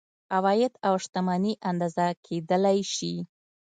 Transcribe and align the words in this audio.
عواید 0.37 0.73
او 0.87 0.93
شتمني 1.03 1.53
اندازه 1.69 2.05
کیدلی 2.25 2.79
شي. 2.95 3.13